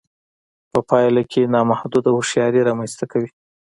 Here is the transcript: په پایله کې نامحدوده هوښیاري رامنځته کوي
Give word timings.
په 0.71 0.79
پایله 0.89 1.23
کې 1.31 1.51
نامحدوده 1.55 2.09
هوښیاري 2.13 2.61
رامنځته 2.69 3.05
کوي 3.11 3.29